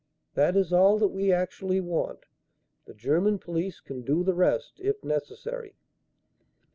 That 0.33 0.55
is 0.57 0.73
all 0.73 0.97
that 0.97 1.09
we 1.09 1.31
actually 1.31 1.79
want. 1.79 2.25
The 2.85 2.95
German 2.95 3.37
police 3.37 3.79
can 3.79 4.01
do 4.01 4.23
the 4.23 4.33
rest 4.33 4.79
if 4.79 5.03
necessary." 5.03 5.75